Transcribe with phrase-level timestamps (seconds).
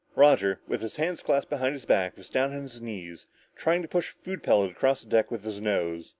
[0.15, 3.87] Roger, with his hands clasped behind his back, was down on his knees trying to
[3.87, 6.09] push a food pellet across the deck with his nose.